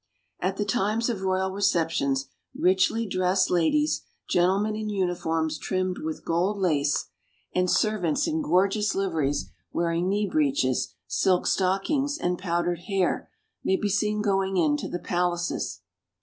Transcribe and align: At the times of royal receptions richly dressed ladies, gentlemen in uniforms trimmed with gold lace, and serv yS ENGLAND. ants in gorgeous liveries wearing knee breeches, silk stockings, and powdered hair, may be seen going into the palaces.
At 0.39 0.57
the 0.57 0.65
times 0.65 1.09
of 1.09 1.21
royal 1.21 1.51
receptions 1.51 2.25
richly 2.55 3.05
dressed 3.05 3.51
ladies, 3.51 4.01
gentlemen 4.27 4.75
in 4.75 4.89
uniforms 4.89 5.59
trimmed 5.59 5.99
with 5.99 6.25
gold 6.25 6.57
lace, 6.57 7.05
and 7.53 7.69
serv 7.69 7.71
yS 7.71 7.85
ENGLAND. 7.85 8.05
ants 8.15 8.27
in 8.27 8.41
gorgeous 8.41 8.95
liveries 8.95 9.51
wearing 9.71 10.09
knee 10.09 10.27
breeches, 10.27 10.95
silk 11.05 11.45
stockings, 11.45 12.17
and 12.17 12.39
powdered 12.39 12.79
hair, 12.87 13.29
may 13.63 13.75
be 13.75 13.89
seen 13.89 14.23
going 14.23 14.57
into 14.57 14.87
the 14.87 14.97
palaces. 14.97 15.81